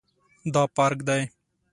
دا 0.53 0.63
پارک 0.75 0.99
دی 1.07 1.21